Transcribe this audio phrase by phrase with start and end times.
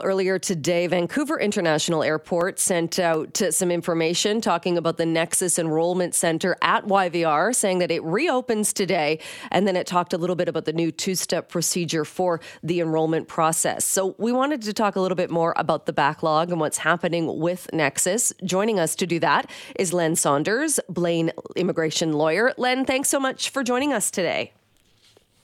[0.00, 6.56] Earlier today, Vancouver International Airport sent out some information talking about the Nexus Enrollment Center
[6.62, 9.18] at YVR, saying that it reopens today.
[9.50, 12.78] And then it talked a little bit about the new two step procedure for the
[12.78, 13.84] enrollment process.
[13.84, 17.40] So we wanted to talk a little bit more about the backlog and what's happening
[17.40, 18.32] with Nexus.
[18.44, 22.54] Joining us to do that is Len Saunders, Blaine immigration lawyer.
[22.56, 24.52] Len, thanks so much for joining us today.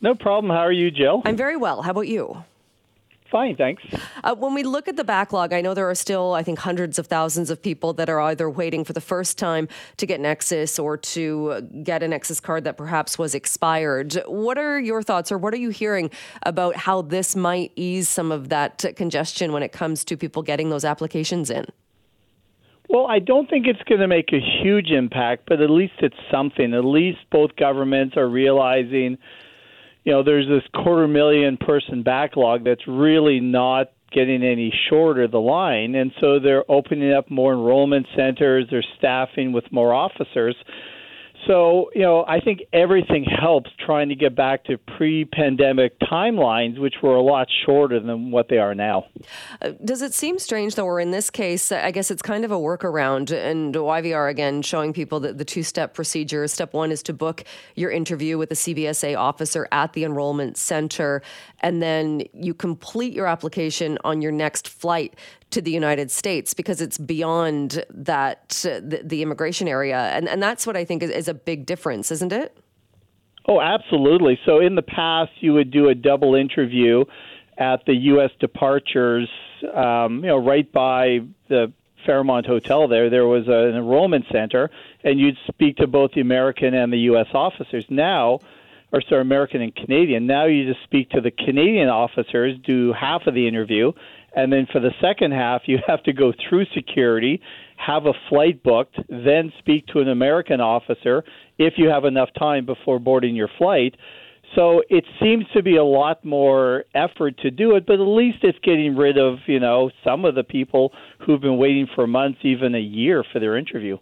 [0.01, 0.53] No problem.
[0.53, 1.23] How are you, Jill?
[1.25, 1.83] I'm very well.
[1.83, 2.45] How about you?
[3.35, 3.83] Fine, thanks.
[4.23, 7.01] Uh, when we look at the backlog, I know there are still, I think, hundreds
[7.01, 10.79] of thousands of people that are either waiting for the first time to get Nexus
[10.79, 14.15] or to get a Nexus card that perhaps was expired.
[14.29, 16.13] What are your thoughts, or what are you hearing
[16.45, 20.71] about how this might ease some of that congestion when it comes to people getting
[20.71, 21.67] those applications in?
[22.89, 26.15] Well, I don't think it's going to make a huge impact, but at least it's
[26.31, 26.73] something.
[26.73, 29.19] At least both governments are realizing
[30.05, 35.39] you know, there's this quarter million person backlog that's really not getting any shorter the
[35.39, 35.95] line.
[35.95, 38.67] And so they're opening up more enrollment centers.
[38.71, 40.55] They're staffing with more officers
[41.47, 46.79] so, you know, I think everything helps trying to get back to pre pandemic timelines,
[46.79, 49.07] which were a lot shorter than what they are now.
[49.61, 52.51] Uh, does it seem strange, though, or in this case, I guess it's kind of
[52.51, 56.47] a workaround, and YVR again showing people that the two step procedure.
[56.49, 61.23] Step one is to book your interview with a CBSA officer at the enrollment center,
[61.61, 65.15] and then you complete your application on your next flight
[65.51, 70.43] to the United States because it's beyond that uh, the, the, immigration area, and and
[70.43, 72.57] that's what I think is, is a big difference, isn't it?
[73.47, 74.39] Oh, absolutely.
[74.47, 77.05] So in the past, you would do a double interview
[77.59, 78.31] at the U.S.
[78.41, 79.29] departures,
[79.75, 81.73] um, you know, right by the
[82.07, 82.89] Fairmont Hotel.
[82.89, 84.71] There, there was an enrollment center,
[85.05, 87.29] and you'd speak to both the American and the U.S.
[87.35, 87.85] officers.
[87.91, 88.41] Now
[88.95, 90.29] or sorry, American and Canadian.
[90.29, 93.91] Now you just speak to the Canadian officers, do half of the interview,
[94.37, 97.41] and then for the second half, you have to go through security,
[97.77, 101.25] have a flight booked, then speak to an American officer
[101.59, 103.95] if you have enough time before boarding your flight.
[104.55, 108.39] So it seems to be a lot more effort to do it, but at least
[108.43, 112.39] it's getting rid of, you know, some of the people who've been waiting for months,
[112.43, 113.99] even a year for their interview.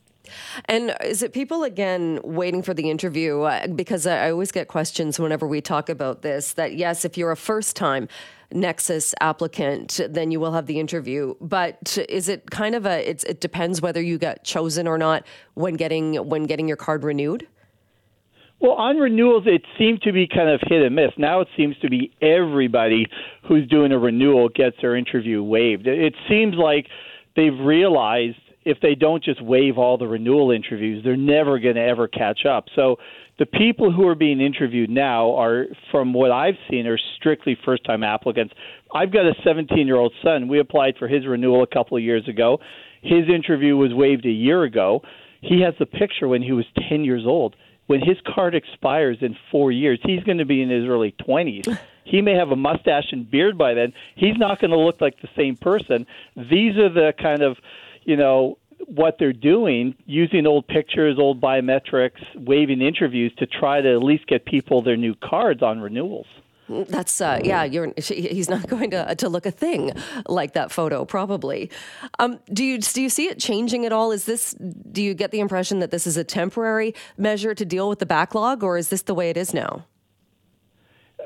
[0.66, 3.42] And is it people again waiting for the interview?
[3.42, 7.32] Uh, because I always get questions whenever we talk about this that yes, if you're
[7.32, 8.08] a first time
[8.52, 11.34] Nexus applicant, then you will have the interview.
[11.40, 13.08] But is it kind of a?
[13.08, 17.46] it depends whether you get chosen or not when getting when getting your card renewed.
[18.62, 21.10] Well, on renewals, it seemed to be kind of hit and miss.
[21.18, 23.06] Now it seems to be everybody
[23.42, 25.88] who's doing a renewal gets their interview waived.
[25.88, 26.86] It seems like
[27.34, 31.82] they've realized if they don't just waive all the renewal interviews, they're never going to
[31.82, 32.66] ever catch up.
[32.74, 32.96] So
[33.38, 37.84] the people who are being interviewed now are, from what I've seen, are strictly first
[37.84, 38.54] time applicants.
[38.94, 40.48] I've got a 17 year old son.
[40.48, 42.58] We applied for his renewal a couple of years ago.
[43.02, 45.02] His interview was waived a year ago.
[45.40, 47.56] He has a picture when he was 10 years old.
[47.86, 51.78] When his card expires in four years, he's going to be in his early 20s.
[52.04, 53.92] He may have a mustache and beard by then.
[54.16, 56.06] He's not going to look like the same person.
[56.36, 57.56] These are the kind of
[58.04, 63.92] you know, what they're doing, using old pictures, old biometrics, waiving interviews to try to
[63.92, 66.26] at least get people their new cards on renewals.
[66.68, 67.66] That's uh, yeah.
[67.66, 69.92] He's not going to to look a thing
[70.28, 71.70] like that photo probably.
[72.18, 74.12] Um, do you do you see it changing at all?
[74.12, 77.88] Is this do you get the impression that this is a temporary measure to deal
[77.88, 79.84] with the backlog, or is this the way it is now?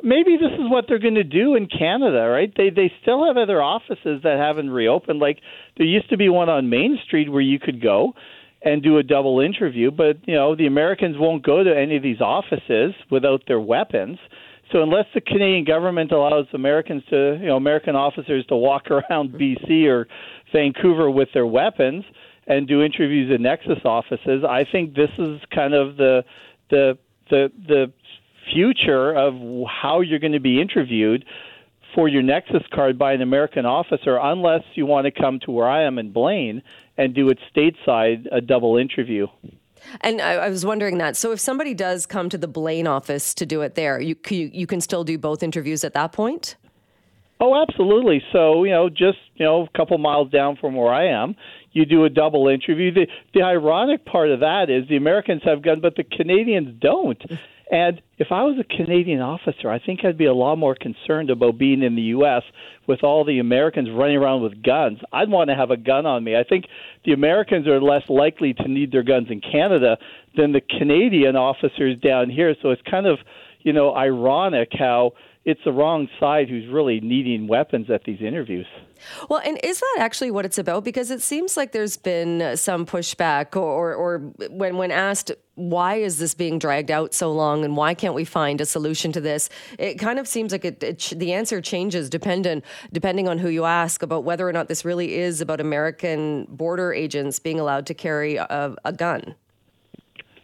[0.02, 2.52] Maybe this is what they're going to do in Canada, right?
[2.56, 5.20] They they still have other offices that haven't reopened.
[5.20, 5.40] Like
[5.76, 8.14] there used to be one on Main Street where you could go
[8.62, 12.02] and do a double interview, but you know the Americans won't go to any of
[12.02, 14.18] these offices without their weapons.
[14.72, 19.32] So unless the Canadian government allows Americans to, you know, American officers to walk around
[19.32, 20.08] BC or
[20.52, 22.04] Vancouver with their weapons
[22.46, 26.24] and do interviews in Nexus offices, I think this is kind of the
[26.70, 26.98] the
[27.30, 27.92] the the
[28.52, 29.34] future of
[29.68, 31.24] how you're going to be interviewed
[31.94, 35.68] for your Nexus card by an American officer, unless you want to come to where
[35.68, 36.62] I am in Blaine
[36.98, 39.26] and do it stateside, a double interview.
[40.00, 41.16] And I, I, was wondering that.
[41.16, 44.50] So, if somebody does come to the Blaine office to do it there, you, you
[44.52, 46.56] you can still do both interviews at that point.
[47.38, 48.22] Oh, absolutely.
[48.32, 51.36] So, you know, just you know, a couple miles down from where I am,
[51.72, 52.92] you do a double interview.
[52.92, 57.22] The the ironic part of that is the Americans have guns, but the Canadians don't.
[57.70, 61.30] And if I was a Canadian officer, I think I'd be a lot more concerned
[61.30, 62.42] about being in the U.S.
[62.86, 65.00] with all the Americans running around with guns.
[65.12, 66.36] I'd want to have a gun on me.
[66.36, 66.66] I think
[67.04, 69.98] the Americans are less likely to need their guns in Canada
[70.36, 72.54] than the Canadian officers down here.
[72.62, 73.18] So it's kind of,
[73.62, 75.14] you know, ironic how
[75.44, 78.66] it's the wrong side who's really needing weapons at these interviews.
[79.28, 80.84] Well, and is that actually what it's about?
[80.84, 84.18] Because it seems like there's been some pushback, or, or
[84.50, 88.24] when when asked why is this being dragged out so long, and why can't we
[88.24, 89.48] find a solution to this,
[89.78, 93.64] it kind of seems like it, it, the answer changes dependent depending on who you
[93.64, 97.94] ask about whether or not this really is about American border agents being allowed to
[97.94, 99.34] carry a, a gun.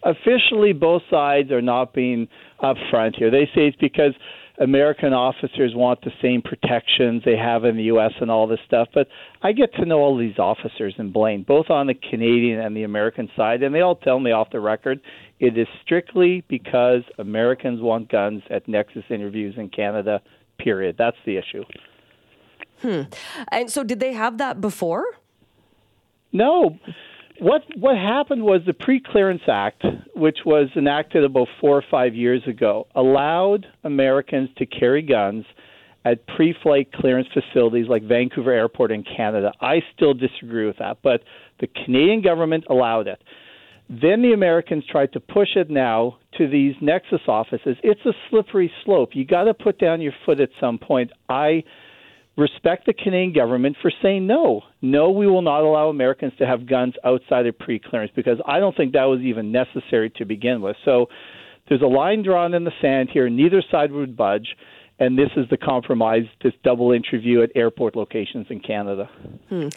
[0.04, 2.26] Officially, both sides are not being
[2.60, 3.30] upfront here.
[3.30, 4.14] They say it's because
[4.62, 8.12] American officers want the same protections they have in the U.S.
[8.20, 8.88] and all this stuff.
[8.94, 9.08] But
[9.42, 12.84] I get to know all these officers in Blaine, both on the Canadian and the
[12.84, 15.00] American side, and they all tell me off the record
[15.40, 20.22] it is strictly because Americans want guns at Nexus interviews in Canada,
[20.58, 20.94] period.
[20.96, 21.64] That's the issue.
[22.80, 23.02] Hmm.
[23.50, 25.04] And so, did they have that before?
[26.32, 26.78] No
[27.38, 29.84] what what happened was the Pre-Clearance Act,
[30.14, 35.44] which was enacted about four or five years ago, allowed Americans to carry guns
[36.04, 39.52] at pre-flight clearance facilities like Vancouver Airport in Canada.
[39.60, 41.22] I still disagree with that, but
[41.60, 43.22] the Canadian government allowed it.
[43.88, 47.76] Then the Americans tried to push it now to these Nexus offices.
[47.82, 49.10] It's a slippery slope.
[49.12, 51.12] You got to put down your foot at some point.
[51.28, 51.62] I
[52.36, 54.62] respect the Canadian government for saying no.
[54.80, 58.58] No, we will not allow Americans to have guns outside of pre clearance because I
[58.58, 60.76] don't think that was even necessary to begin with.
[60.84, 61.06] So
[61.68, 63.28] there's a line drawn in the sand here.
[63.28, 64.56] Neither side would budge.
[64.98, 69.10] And this is the compromise, this double interview at airport locations in Canada.
[69.48, 69.68] Hmm.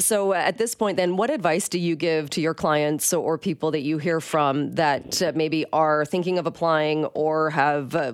[0.00, 3.38] So, uh, at this point, then, what advice do you give to your clients or
[3.38, 8.10] people that you hear from that uh, maybe are thinking of applying or have uh,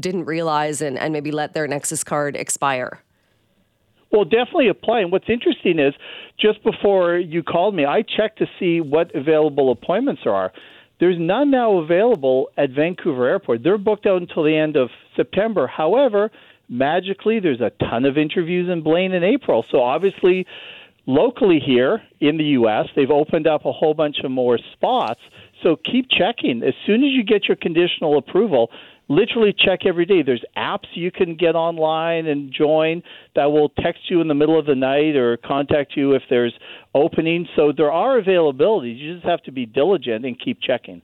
[0.00, 3.00] didn't realize and, and maybe let their Nexus card expire?
[4.14, 5.00] Well, definitely apply.
[5.00, 5.92] And what's interesting is
[6.38, 10.52] just before you called me, I checked to see what available appointments there are.
[11.00, 13.64] There's none now available at Vancouver Airport.
[13.64, 15.66] They're booked out until the end of September.
[15.66, 16.30] However,
[16.68, 19.66] magically, there's a ton of interviews in Blaine in April.
[19.68, 20.46] So obviously,
[21.06, 25.20] locally here in the U.S., they've opened up a whole bunch of more spots.
[25.64, 26.62] So keep checking.
[26.62, 28.70] As soon as you get your conditional approval,
[29.08, 30.22] literally check every day.
[30.22, 33.02] There's apps you can get online and join
[33.34, 36.54] that will text you in the middle of the night or contact you if there's
[36.94, 37.48] openings.
[37.56, 38.98] So there are availabilities.
[38.98, 41.02] You just have to be diligent and keep checking.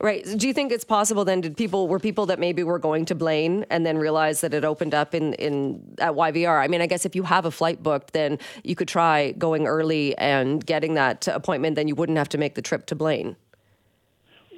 [0.00, 0.24] Right.
[0.24, 1.40] Do you think it's possible then?
[1.40, 4.64] Did people were people that maybe were going to Blaine and then realized that it
[4.64, 6.62] opened up in in at YVR?
[6.62, 9.66] I mean, I guess if you have a flight booked, then you could try going
[9.66, 11.76] early and getting that appointment.
[11.76, 13.36] Then you wouldn't have to make the trip to Blaine.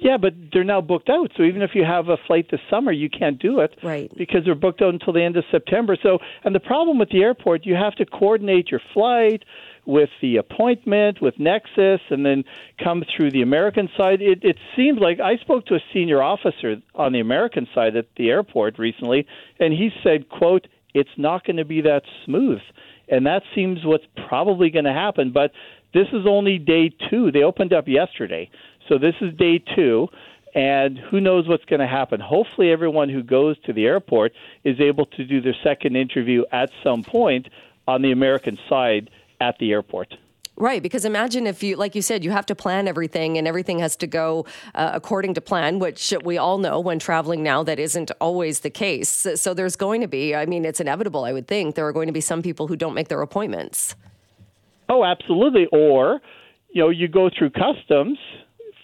[0.01, 1.31] Yeah, but they're now booked out.
[1.37, 4.11] So even if you have a flight this summer, you can't do it right.
[4.17, 5.95] because they're booked out until the end of September.
[6.01, 9.43] So, and the problem with the airport, you have to coordinate your flight
[9.85, 12.43] with the appointment with Nexus, and then
[12.83, 14.21] come through the American side.
[14.21, 18.05] It, it seems like I spoke to a senior officer on the American side at
[18.17, 19.27] the airport recently,
[19.59, 22.61] and he said, "quote It's not going to be that smooth."
[23.07, 25.31] And that seems what's probably going to happen.
[25.31, 25.51] But
[25.93, 27.31] this is only day two.
[27.31, 28.49] They opened up yesterday.
[28.87, 30.09] So this is day two,
[30.53, 32.19] and who knows what's going to happen.
[32.19, 34.33] Hopefully, everyone who goes to the airport
[34.63, 37.47] is able to do their second interview at some point
[37.87, 40.13] on the American side at the airport.
[40.57, 43.79] Right, because imagine if you, like you said, you have to plan everything and everything
[43.79, 44.45] has to go
[44.75, 48.69] uh, according to plan, which we all know when traveling now that isn't always the
[48.69, 49.09] case.
[49.09, 52.07] So there's going to be, I mean, it's inevitable, I would think, there are going
[52.07, 53.95] to be some people who don't make their appointments.
[54.87, 55.67] Oh, absolutely.
[55.71, 56.21] Or,
[56.69, 58.19] you know, you go through customs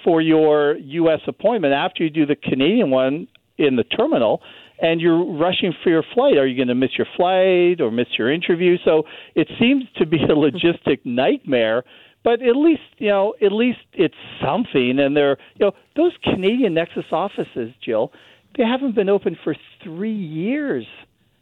[0.08, 1.20] for your U.S.
[1.28, 4.42] appointment after you do the Canadian one in the terminal
[4.80, 6.38] and you're rushing for your flight.
[6.38, 8.78] Are you going to miss your flight or miss your interview?
[8.86, 9.04] So
[9.36, 11.84] it seems to be a logistic nightmare.
[12.24, 14.98] But at least you know, at least it's something.
[14.98, 18.14] And they're you know, those Canadian Nexus offices, Jill,
[18.58, 20.86] they haven't been open for three years.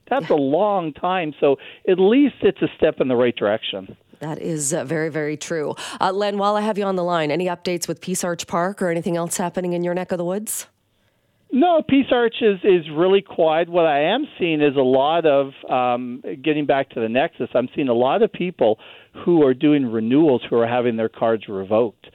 [0.09, 1.35] That's a long time.
[1.39, 1.57] So
[1.87, 3.95] at least it's a step in the right direction.
[4.19, 5.75] That is uh, very, very true.
[5.99, 8.81] Uh, Len, while I have you on the line, any updates with Peace Arch Park
[8.81, 10.67] or anything else happening in your neck of the woods?
[11.51, 13.69] No, Peace Arch is, is really quiet.
[13.69, 17.69] What I am seeing is a lot of, um, getting back to the Nexus, I'm
[17.75, 18.79] seeing a lot of people
[19.23, 22.07] who are doing renewals who are having their cards revoked.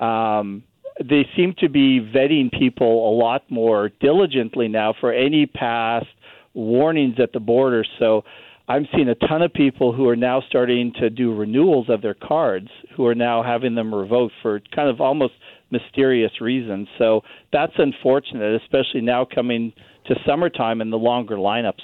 [0.00, 0.64] Um,
[0.98, 6.06] they seem to be vetting people a lot more diligently now for any past
[6.52, 7.84] warnings at the border.
[7.98, 8.24] So
[8.70, 12.14] I'm seeing a ton of people who are now starting to do renewals of their
[12.14, 15.32] cards, who are now having them revoked for kind of almost
[15.72, 16.86] mysterious reasons.
[16.96, 17.22] So
[17.52, 19.72] that's unfortunate, especially now coming
[20.06, 21.82] to summertime and the longer lineups.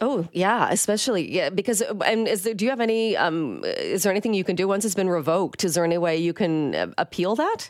[0.00, 1.50] Oh yeah, especially yeah.
[1.50, 3.16] Because and is there, do you have any?
[3.16, 5.64] Um, is there anything you can do once it's been revoked?
[5.64, 7.68] Is there any way you can uh, appeal that?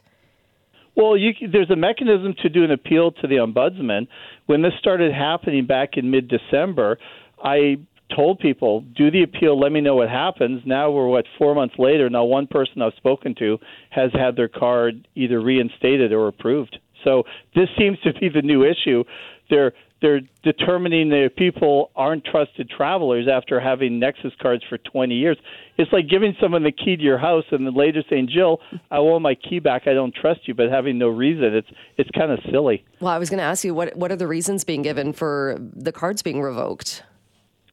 [0.95, 4.09] Well, you, there's a mechanism to do an appeal to the ombudsman.
[4.45, 6.99] When this started happening back in mid December,
[7.43, 7.79] I
[8.15, 10.63] told people, do the appeal, let me know what happens.
[10.65, 12.09] Now we're, what, four months later.
[12.11, 13.59] Now, one person I've spoken to
[13.91, 16.79] has had their card either reinstated or approved.
[17.05, 19.05] So this seems to be the new issue.
[19.51, 25.39] They're they're determining that people aren't trusted travelers after having Nexus cards for 20 years.
[25.79, 28.99] It's like giving someone the key to your house and then later saying, "Jill, I
[28.99, 29.87] want my key back.
[29.87, 31.55] I don't trust you," but having no reason.
[31.55, 32.85] It's it's kind of silly.
[33.01, 35.57] Well, I was going to ask you what what are the reasons being given for
[35.61, 37.05] the cards being revoked?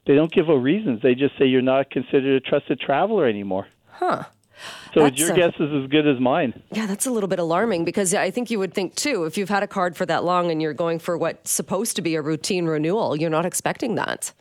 [0.10, 1.04] They don't give a reasons.
[1.04, 3.68] They just say you're not considered a trusted traveler anymore.
[3.92, 4.24] Huh.
[4.96, 6.64] So that's your a, guess is as good as mine.
[6.72, 9.50] Yeah, that's a little bit alarming because I think you would think too, if you've
[9.50, 12.24] had a card for that long and you're going for what's supposed to be a
[12.24, 14.34] routine renewal, you're not expecting that.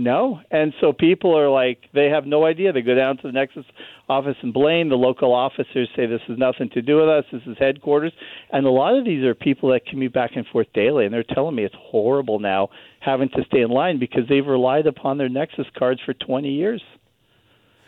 [0.00, 2.72] No, and so people are like they have no idea.
[2.72, 3.66] They go down to the Nexus
[4.08, 4.88] office in Blaine.
[4.88, 7.26] The local officers say this has nothing to do with us.
[7.30, 8.14] This is headquarters,
[8.50, 11.22] and a lot of these are people that commute back and forth daily, and they're
[11.22, 15.28] telling me it's horrible now having to stay in line because they've relied upon their
[15.28, 16.82] Nexus cards for 20 years.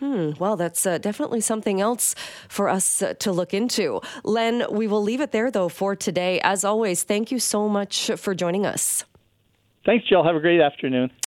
[0.01, 0.33] Hmm.
[0.39, 2.15] Well, that's uh, definitely something else
[2.47, 4.03] for us uh, to look into.
[4.23, 6.41] Len, we will leave it there, though, for today.
[6.43, 9.07] As always, thank you so much for joining us.
[9.87, 10.25] Thanks, Jill.
[10.25, 11.11] Have a great afternoon.